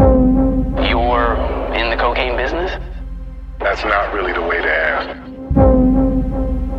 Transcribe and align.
You're 0.00 1.36
in 1.74 1.90
the 1.90 1.96
cocaine 1.98 2.34
business? 2.36 2.72
That's 3.58 3.84
not 3.84 4.14
really 4.14 4.32
the 4.32 4.40
way 4.40 4.56
to 4.62 4.70
ask. 4.70 5.08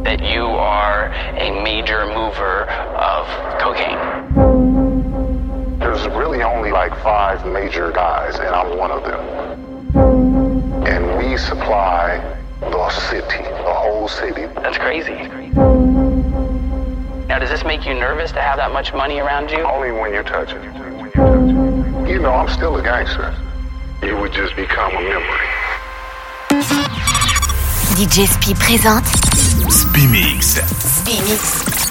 That 0.03 0.23
you 0.23 0.45
are 0.45 1.13
a 1.37 1.63
major 1.63 2.07
mover 2.07 2.63
of 2.63 3.27
cocaine. 3.59 3.99
There's 5.77 6.07
really 6.07 6.41
only 6.41 6.71
like 6.71 6.97
five 7.03 7.45
major 7.45 7.91
guys, 7.91 8.39
and 8.39 8.47
I'm 8.47 8.75
one 8.75 8.89
of 8.89 9.03
them. 9.03 9.23
And 10.87 11.17
we 11.19 11.37
supply 11.37 12.17
the 12.59 12.89
city, 12.89 13.43
the 13.43 13.73
whole 13.73 14.07
city. 14.07 14.47
That's 14.47 14.79
crazy. 14.79 15.29
Now, 17.27 17.37
does 17.37 17.49
this 17.49 17.63
make 17.63 17.85
you 17.85 17.93
nervous 17.93 18.31
to 18.31 18.41
have 18.41 18.57
that 18.57 18.71
much 18.73 18.93
money 18.93 19.19
around 19.19 19.51
you? 19.51 19.59
Only 19.59 19.91
when 19.91 20.11
you 20.11 20.23
touch 20.23 20.53
it. 20.53 21.70
you 22.11 22.19
know 22.19 22.33
I'm 22.33 22.49
still 22.49 22.75
a 22.75 22.83
gangster. 22.83 23.33
You 24.03 24.17
would 24.17 24.33
just 24.33 24.53
become 24.57 24.91
a 24.91 25.01
memory. 25.01 25.47
DJ 27.95 28.27
Spi 28.27 28.53
présente 28.53 29.05
Spimix. 29.69 30.59
Spimix. 30.79 31.90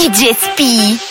DJ 0.00 0.32
Spee. 0.32 1.09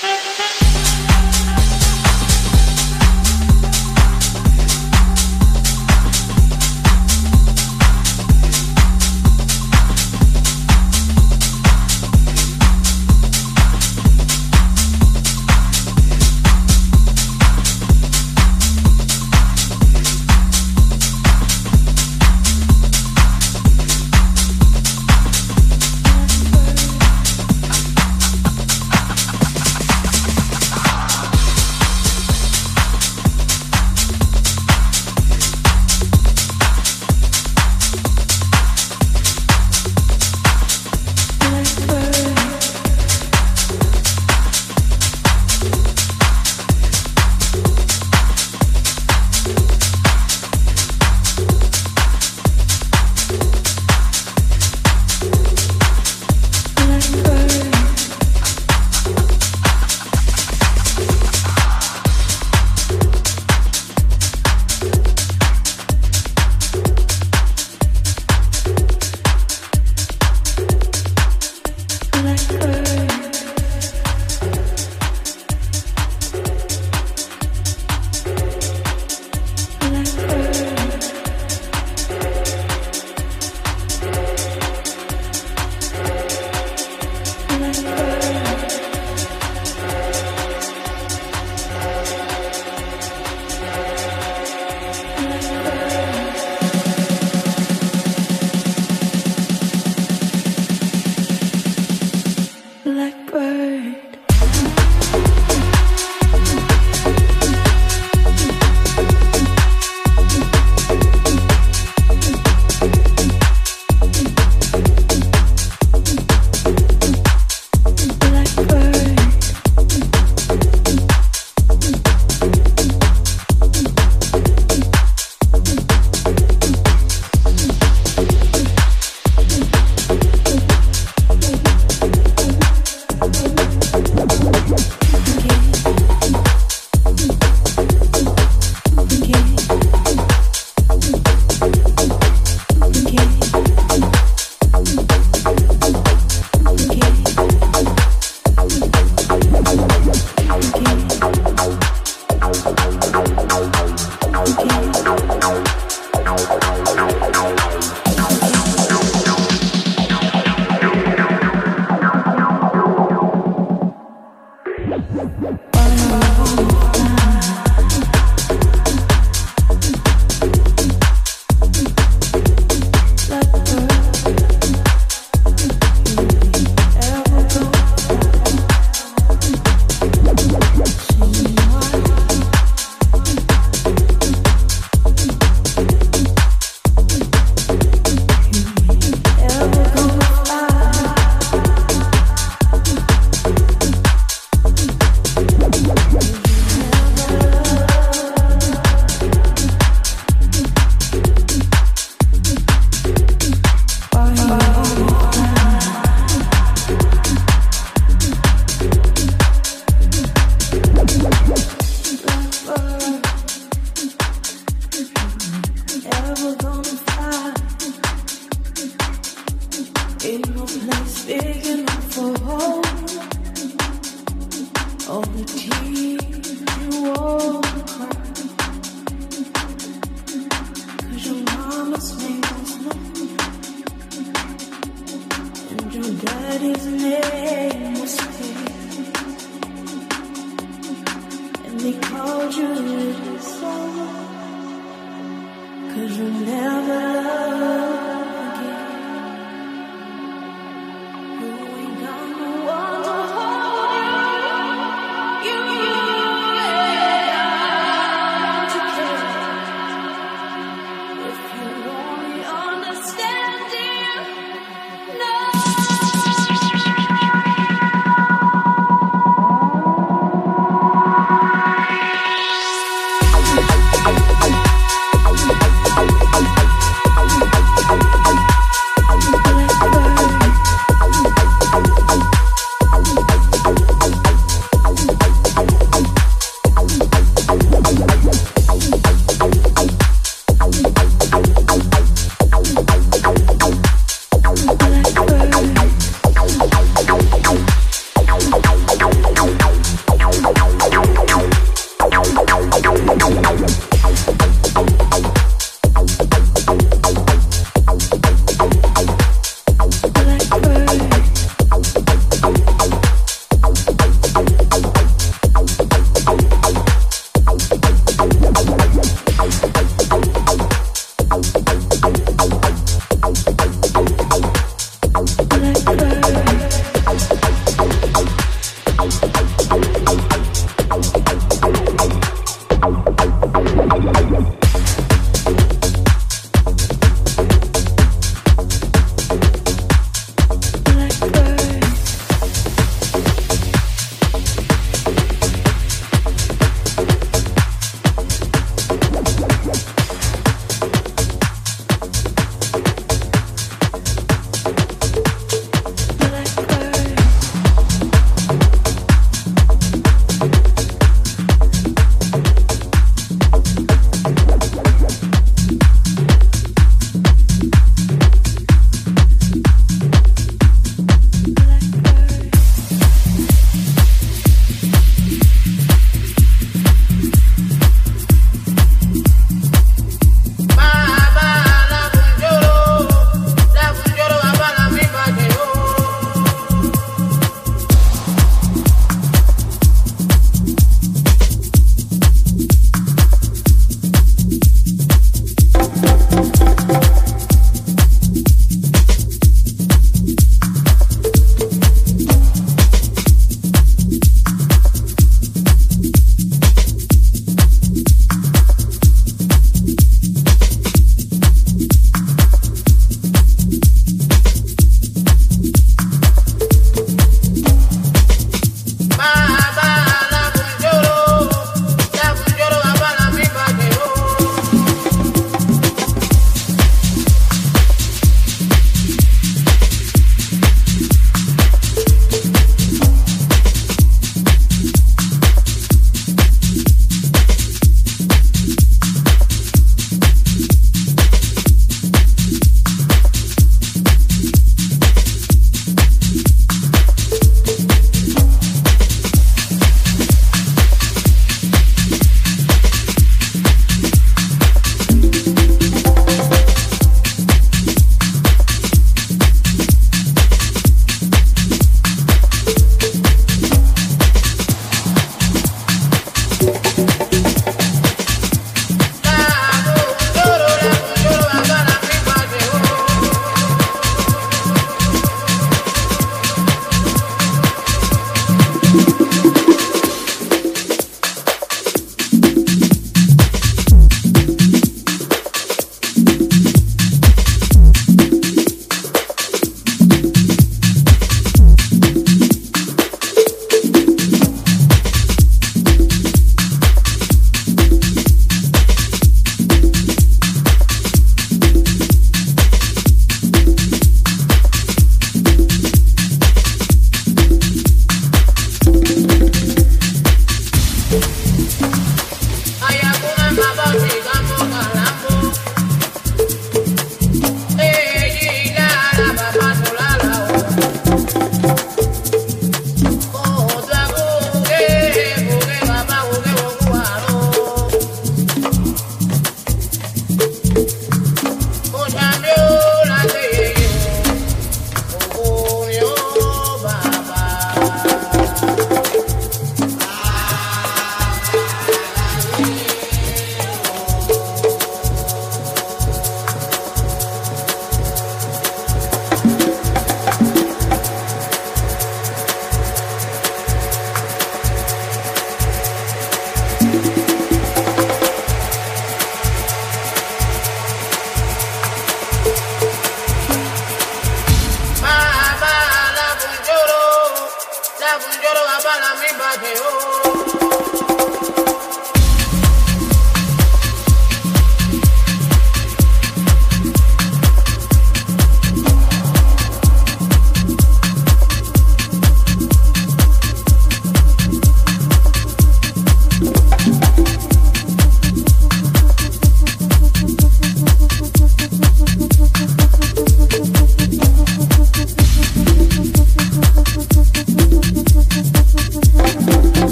है 569.63 569.73
ओ 569.79 570.08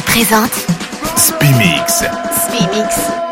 présente 0.00 0.52
Spimix. 1.16 2.04
Spimix. 2.46 3.31